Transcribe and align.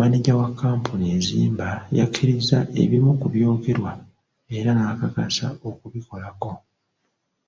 Maneja 0.00 0.32
wa 0.40 0.48
kkampuni 0.52 1.06
ezimba 1.16 1.68
yakkiriza 1.98 2.58
ebimu 2.82 3.12
ku 3.20 3.26
byogerwa 3.34 3.92
era 4.56 4.70
n'akakasa 4.74 5.46
okubikolako. 5.68 6.52